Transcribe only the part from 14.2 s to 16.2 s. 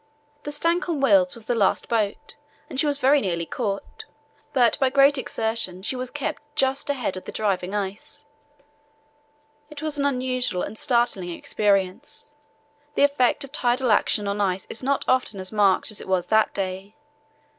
on ice is not often as marked as it